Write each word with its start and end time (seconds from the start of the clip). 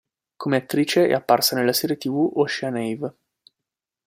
Come 0.37 0.55
attrice 0.55 1.05
è 1.05 1.13
apparsa 1.13 1.55
nella 1.55 1.73
serie 1.73 1.95
tv 1.95 2.31
"Ocean 2.39 2.75
Ave. 2.75 3.13